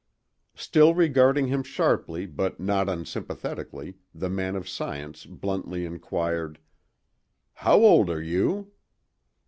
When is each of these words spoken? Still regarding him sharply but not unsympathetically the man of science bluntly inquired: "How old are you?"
Still 0.55 0.95
regarding 0.95 1.45
him 1.45 1.61
sharply 1.61 2.25
but 2.25 2.59
not 2.59 2.89
unsympathetically 2.89 3.97
the 4.15 4.31
man 4.31 4.55
of 4.55 4.67
science 4.67 5.27
bluntly 5.27 5.85
inquired: 5.85 6.57
"How 7.53 7.83
old 7.83 8.09
are 8.09 8.19
you?" 8.23 8.71